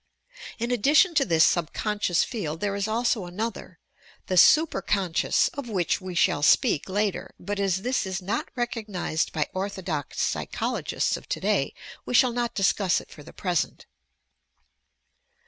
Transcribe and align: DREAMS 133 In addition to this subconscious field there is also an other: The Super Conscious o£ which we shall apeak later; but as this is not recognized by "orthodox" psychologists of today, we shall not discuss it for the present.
DREAMS 0.57 0.61
133 0.61 0.65
In 0.65 0.79
addition 0.79 1.13
to 1.13 1.25
this 1.25 1.43
subconscious 1.45 2.23
field 2.23 2.59
there 2.59 2.75
is 2.75 2.87
also 2.87 3.25
an 3.27 3.39
other: 3.39 3.77
The 4.25 4.35
Super 4.35 4.81
Conscious 4.81 5.47
o£ 5.53 5.71
which 5.71 6.01
we 6.01 6.15
shall 6.15 6.41
apeak 6.41 6.89
later; 6.89 7.35
but 7.39 7.59
as 7.59 7.83
this 7.83 8.07
is 8.07 8.19
not 8.19 8.49
recognized 8.55 9.31
by 9.31 9.47
"orthodox" 9.53 10.19
psychologists 10.19 11.17
of 11.17 11.29
today, 11.29 11.75
we 12.03 12.15
shall 12.15 12.31
not 12.33 12.55
discuss 12.55 12.99
it 12.99 13.11
for 13.11 13.21
the 13.21 13.31
present. 13.31 13.85